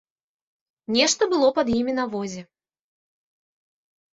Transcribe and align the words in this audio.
Нешта 0.95 1.27
было 1.33 1.47
пад 1.57 1.67
імі 1.79 1.93
на 1.99 2.05
возе. 2.15 2.41